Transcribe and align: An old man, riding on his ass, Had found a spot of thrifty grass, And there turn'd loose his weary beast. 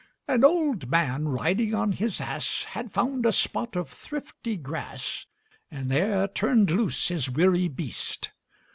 An 0.27 0.43
old 0.43 0.89
man, 0.89 1.27
riding 1.27 1.75
on 1.75 1.91
his 1.91 2.19
ass, 2.19 2.63
Had 2.63 2.91
found 2.91 3.23
a 3.23 3.31
spot 3.31 3.75
of 3.75 3.91
thrifty 3.91 4.57
grass, 4.57 5.27
And 5.69 5.91
there 5.91 6.27
turn'd 6.27 6.71
loose 6.71 7.09
his 7.09 7.29
weary 7.29 7.67
beast. 7.67 8.31